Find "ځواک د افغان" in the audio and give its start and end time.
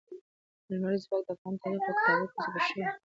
1.05-1.53